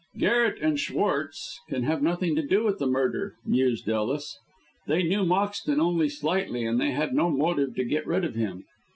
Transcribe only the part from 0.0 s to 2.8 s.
"Garret and Schwartz can have nothing to do with